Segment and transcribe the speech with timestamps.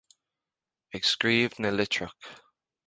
[0.95, 2.23] Ag scríobh na litreach.